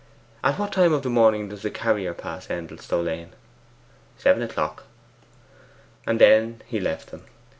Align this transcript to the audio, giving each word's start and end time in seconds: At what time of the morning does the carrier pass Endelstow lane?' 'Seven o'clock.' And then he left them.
At 0.43 0.57
what 0.57 0.73
time 0.73 0.93
of 0.93 1.03
the 1.03 1.11
morning 1.11 1.49
does 1.49 1.61
the 1.61 1.69
carrier 1.69 2.15
pass 2.15 2.47
Endelstow 2.49 3.01
lane?' 3.03 3.33
'Seven 4.17 4.41
o'clock.' 4.41 4.85
And 6.07 6.19
then 6.19 6.63
he 6.65 6.79
left 6.79 7.11
them. 7.11 7.25